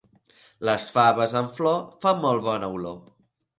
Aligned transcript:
Les 0.69 0.87
faves 0.95 1.35
en 1.43 1.51
flor 1.59 1.77
fan 2.07 2.19
molt 2.25 2.47
bona 2.51 2.73
olor. 2.81 3.01